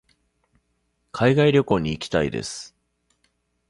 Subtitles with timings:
[1.11, 2.75] 海外旅行に行きたいです。